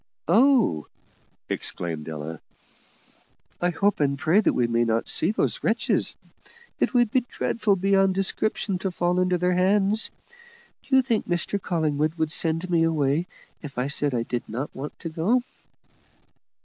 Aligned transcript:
"Oh!" 0.27 0.87
exclaimed 1.47 2.09
Ella, 2.09 2.41
"I 3.61 3.69
hope 3.69 3.99
and 3.99 4.17
pray 4.17 4.41
that 4.41 4.51
we 4.53 4.65
may 4.65 4.83
not 4.83 5.07
see 5.07 5.29
those 5.29 5.63
wretches; 5.63 6.15
it 6.79 6.95
would 6.95 7.11
be 7.11 7.19
dreadful 7.29 7.75
beyond 7.75 8.15
description 8.15 8.79
to 8.79 8.89
fall 8.89 9.19
into 9.19 9.37
their 9.37 9.53
hands. 9.53 10.09
Do 10.89 10.95
you 10.95 11.03
think 11.03 11.27
Mr 11.27 11.61
Collingwood 11.61 12.15
would 12.15 12.31
send 12.31 12.67
me 12.67 12.81
away 12.81 13.27
if 13.61 13.77
I 13.77 13.85
said 13.85 14.15
I 14.15 14.23
did 14.23 14.49
not 14.49 14.75
want 14.75 14.97
to 15.01 15.09
go?" 15.09 15.43